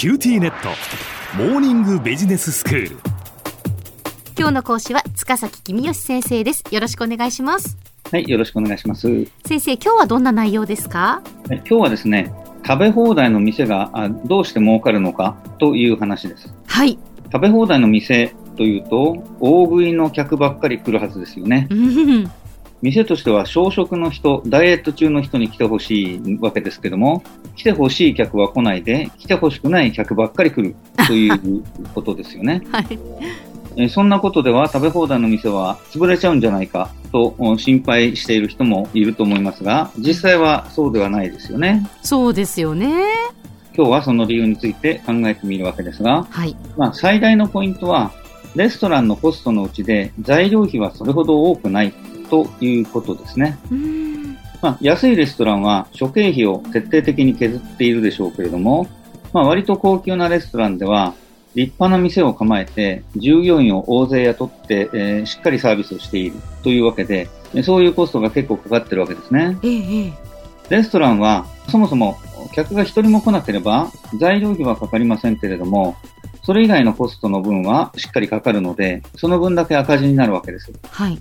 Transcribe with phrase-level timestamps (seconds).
[0.00, 0.70] QTnet。
[1.36, 2.96] モーニングビジネススクール。
[4.34, 6.64] 今日の講師は塚崎公義先生です。
[6.70, 7.76] よろしくお願いします。
[8.10, 9.06] はい、よろしくお願いします。
[9.08, 11.20] はい、先生今日はどんな内容ですか？
[11.50, 12.32] 今日はですね、
[12.66, 16.50] 食べ放題の店があどうして儲かるのかという話です。
[16.66, 16.98] はい。
[17.24, 21.68] 食べ放題の店というと、大食いの客ばっかり来るはずですよね。
[21.70, 22.30] うん
[22.82, 27.22] 店としては小食の人、ダイエット中の人に来てほしいわけですけども、
[27.56, 30.74] 来てほしい客は来ないで、来てほしくない客ばっかり来る
[31.06, 31.62] という
[31.94, 32.62] ことですよね。
[32.72, 32.86] はい
[33.76, 41.88] えーそんなことでは食べ放題の店は潰れちゃうんじゃないかとお心配している人もいると思いますが、実際はそうではないですよね。
[42.02, 42.90] そうですよね
[43.76, 48.10] 今日はその理由について考えてみるわけですが、はいまあ、最大のポイントは、
[48.56, 51.94] レストランのコストのうちで材料費はそれほど多くない
[52.30, 53.58] ということですね。
[53.70, 58.88] うんまあ、安いレストランは諸経費を徹底的に削っているでしょうけれども、
[59.32, 61.14] まあ、割と高級なレストランでは、
[61.54, 69.56] 立派な店を構えて、従業員を大勢雇って、えーしっかりサービスをしているというわけで、えそういうコストが結構かかってるわけですね。
[70.68, 72.18] レストランは、そもそも
[72.54, 75.96] 客が一人も来なければ材料費はかかりませんけれども、
[76.42, 80.72] それ以外のコストの分はしっかりかかるので、その分だけ赤字になるわけです。
[80.90, 81.18] はい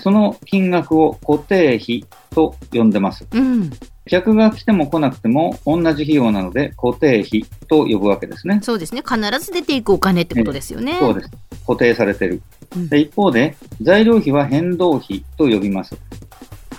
[0.00, 3.26] その金額を固定費と呼んでます。
[3.32, 3.70] うん
[4.08, 8.60] 客が来ても来なくても同じ費用なので固定費と呼ぶわけですね。
[8.62, 11.30] そうですね必ず出ていくお金ってことですよねそうです。
[11.66, 12.42] 固定されてる。
[12.74, 15.96] うんで一方で、材料費は変動費と呼びます。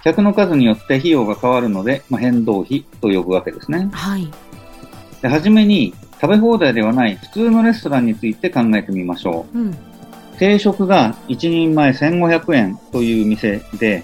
[0.04, 3.90] 客の数によって費用が変わるので、まあ、変動費と呼ぶわけですね。
[3.92, 4.30] はい
[5.22, 9.76] ではじめに、食べ放題ではない普通のレストランについて考えてみましょうんう。
[10.40, 14.04] 定食が1人前1500円という店で、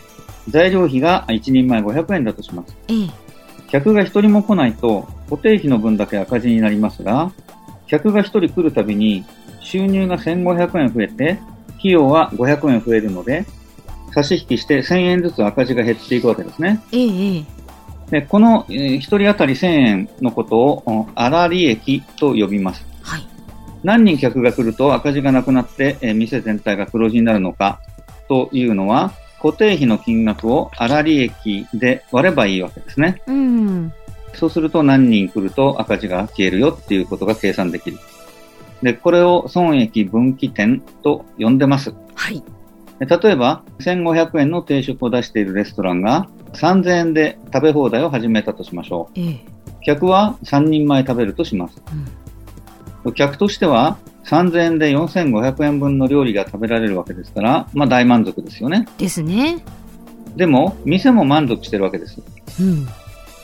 [0.50, 2.76] 材料費が1人前500円だとします。
[2.90, 3.26] ええ
[3.68, 7.32] 客が1人も来ないと固定費の分だけ赤字になりますが、
[7.88, 9.26] 客が1人来るたびに
[9.60, 11.40] 収入が1500円増えて、
[11.80, 13.46] 費用は500円増えるので、
[14.14, 16.82] 差し引きして1000円ずつ赤字が減っていくわけですね。
[18.10, 22.86] で、この、えー1人当たり1000円のことを、お粗利益と呼びます。
[23.86, 27.80] はい何人客が来ると赤字がなくなって、えー店全体が黒字になるのか
[28.28, 33.22] というのは、固定費の金額を粗利益で割ればいいわけですね。
[33.28, 33.94] うん
[34.34, 38.00] そうすると何人来ると赤字が消えるよっていうことが計算できる。
[38.82, 41.94] で、これを損益分岐点と呼んでます。
[42.16, 42.44] はい
[43.00, 49.82] で例えば、1500円の定食を出しているレストランが3000円で食べ放題を始めたとしましょええう。
[49.82, 51.82] 客は3人前食べるとします。
[53.12, 58.88] 客としては3000円で4500円分の料理が食べられるわけですから、まあ大満足ですよね。
[58.98, 59.64] ですね
[60.36, 62.22] でも、店も満足してるわけです。
[62.60, 62.88] うん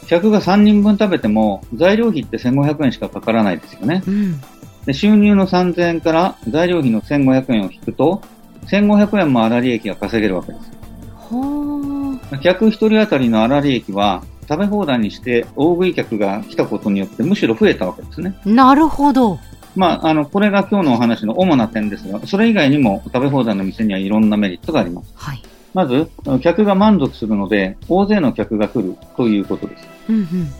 [0.07, 4.03] 客が3人分食べても材料費って1500円しかかからないですよね。
[4.05, 4.41] うん
[4.85, 8.21] で収入の3000円から材料費の1500円を引くと、
[8.65, 10.71] 1500円も粗利益が稼げるわけです。
[12.41, 18.35] 客1人当たりの粗利益は、食べ放題にして大食い客が来たことによってむしろ増えたわけですね。
[18.43, 19.39] なるほど
[19.75, 25.11] まあ、あの、これが今日のお話の主な点ですが、それ以外にも食べ放題の店にはいろんなメリットがあります。
[25.15, 25.43] はい
[25.73, 26.09] まず、
[26.41, 29.87] 客が満足するので、大勢の客が来るということです。
[30.09, 30.53] うんうん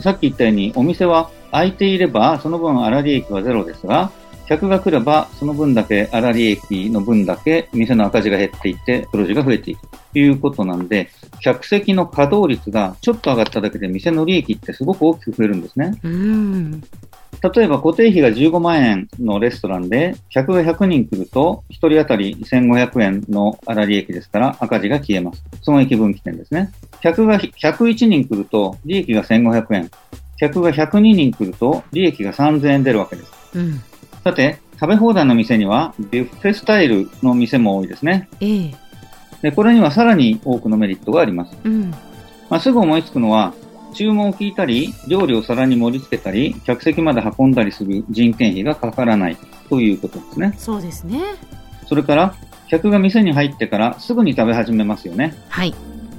[0.00, 4.10] さっき言ったように、お店は空いていれば、その分粗利益はゼロですが、
[4.48, 15.92] 客が来れば、その分だけ、粗利益の分だけ、店の赤字が減っていって、黒字が増えていくということなんで、客席の稼働率がちょっと上がっただけで、店の利益ってすごく大きく増えるんですね。
[16.02, 16.82] うん
[17.42, 25.42] 例えば、固定費が15万円のレストランで、客が100人来ると、1人当たり1500円の粗利益ですから、赤字が消えます。
[25.62, 26.70] 損益分岐点ですね。
[27.00, 29.90] 客が101人来ると、利益が1500円。
[30.38, 33.32] 客が102人来ると、利益が3000円出るわけです。
[33.54, 33.80] うん
[34.22, 38.28] さて、食べ放題の店には、ビュッフェスタイルの店も多いですね。
[38.40, 38.74] ええ
[39.42, 41.56] で、これにはさらに多くのメリットがあります。
[41.64, 41.90] うん
[42.48, 43.52] まあ、すぐ思いつくのは、
[43.92, 49.36] 注文を聞いたり、料理を皿に盛り付けたり、客席まで運んだりする人件費がかからない
[49.68, 50.54] ということですね。
[50.58, 51.20] そうですね
[51.86, 52.34] それから、
[52.68, 55.34] 客が店に入ってからすぐに食べ始めますよね。
[55.48, 55.74] はい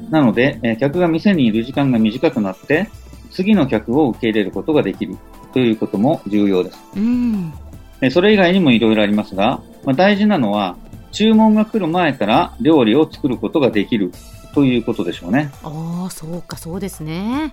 [0.10, 2.90] なので、えー客が店にいる時間が短くなって、
[3.32, 5.18] 次の客を受け入れることができる
[5.54, 6.80] ということも重要です。
[6.96, 7.54] うん
[8.02, 10.76] えーそれ以外にもいろいろありますが、まあ、大事なのは、
[11.12, 14.12] 注文が来る前から料理を作ることができる
[14.54, 15.52] ということでしょうね。
[15.64, 17.52] ああそうかそうですね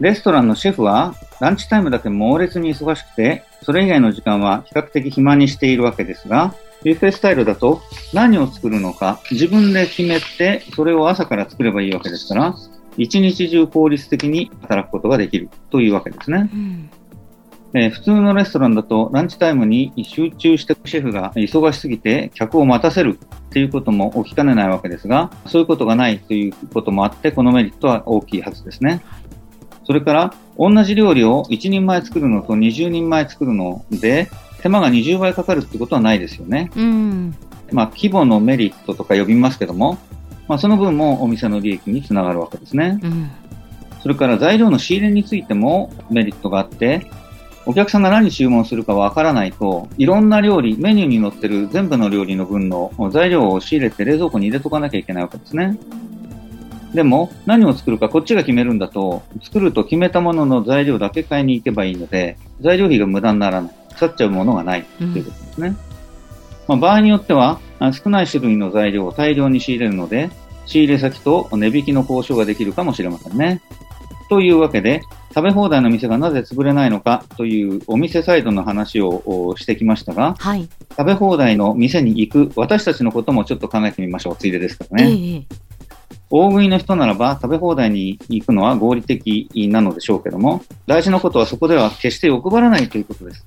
[0.00, 7.80] レストランのシェフはランチタイムだけ猛烈に忙しくて、それ以外の時間は比較的暇にしているわけですが、ビュッフェスタイルだと
[8.12, 12.56] 何を作るのか自分で決めて、それを朝から作ればいいわけですから、
[12.96, 16.50] 一日中効率的に働くことができるというわけですね。
[16.52, 16.90] うん
[17.74, 29.02] えー普通のレストランだとランチタイムに集中してシェフが忙しすぎて客を待たせるっていうことも起きかねないわけですが、そういうことがないということもあって、このメリットは大きいはずですね。
[29.84, 34.30] それから、同じ料理を1人前作るのと20人前作るので、
[34.62, 36.70] 手間が20倍かかるってことはないですよね。
[36.76, 37.34] うん。
[37.72, 39.98] まあ、規模のメリットとか呼びますけども、
[40.46, 43.00] まあ、その分もお店の利益につながるわけですね。
[43.02, 43.30] うん。
[44.02, 47.06] それから材料の仕入れについてもメリットがあって、
[47.64, 55.78] お客さんが何注文するかわからないと、いろんな料理、メニューに載ってる全部の料理の分の材料を仕入れて冷蔵庫に入れとかなきゃいけないわけですね。
[56.92, 63.72] でも、何を作るかこっちが決めるんだと、作ると決めたものの材料だけ買いに行けばいいので、材料費が無駄にならない。
[63.94, 65.76] 腐っちゃうものがないということですね。
[66.68, 70.30] まあ、場合によっては、あ少ない種類の材料を大量に仕入れるので、
[70.66, 73.62] 仕入れ先と値引きの交渉ができるかもしれませんね。
[74.28, 75.02] というわけで、
[75.34, 80.68] 食べ放題の店がなぜ潰れないのかというお店サイドの話をおしてきましたが、はい。
[80.90, 84.36] 食べ放題の店に行く私たちのこともちょっと考えてみましょう。
[84.36, 85.10] ついでですからね。
[85.10, 85.72] ええ
[86.34, 93.46] 大食いの人ならば食べ放題に行くのは合理的なのでしょうけども、大事なことはそこでは決して欲張らないということです。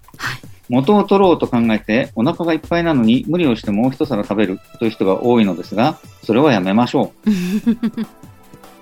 [0.70, 7.30] 元を取ろうと考えてお腹がいっぱいなのに無理をしてもう一皿食べるという人が多いのですが、それはやめましょう。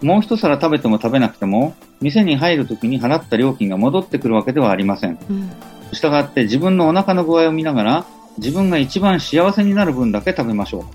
[0.03, 5.17] もう一皿食べても食べなくても、店に入るときに払った料金が戻ってくるわけではありません。
[5.29, 5.51] うん。
[5.93, 8.05] したがって自分のお腹の具合を見ながら、
[8.37, 10.85] 自分が一番幸せになる分だけ食べましょ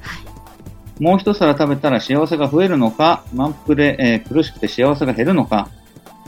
[1.00, 1.02] う。
[1.02, 5.68] もう一皿食べたら幸せが増えるのか、満腹で、えー苦しくて幸せが減るのか、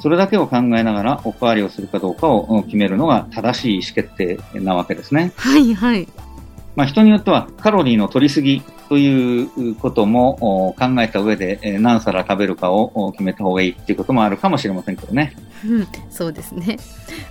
[0.00, 5.32] それだけを考えながらおかわりをするかどうかをうん決めるのが正しい意思決定なわけですね。
[5.36, 6.08] はいはい。
[6.76, 15.36] まあ、人によってはカロリーの取りすぎということもお考えた上で、えー何皿食べるかをお決めた方がいいっていうこともあるかもしれませんけどね。
[15.64, 16.78] うん、そうですね。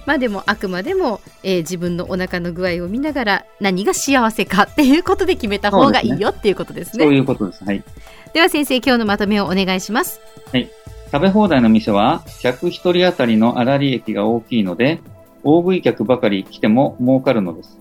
[0.05, 7.03] まあでもあくまでも、えー自分のお腹の具合を見ながら何が幸せかっていうことで決めた方がいいよっていうことですね。
[7.03, 7.63] そういうことです。
[7.63, 7.83] はい。
[8.33, 10.21] では先生今日のまとめをお願いします。
[11.11, 14.99] 食べ放題の店は客一人当たりの粗利益が大きいので、
[15.43, 17.79] 大食い客ばかり来ても儲かるのです。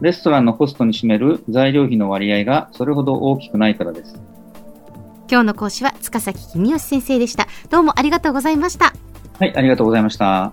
[0.00, 4.14] レストランのコストに占める材料費の割合がそれほど大きくないからです。
[5.30, 7.46] 今日の講師は塚崎君吉先生でした。
[7.70, 8.94] どうもありがとうございました。
[9.38, 10.52] はい、ありがとうございました。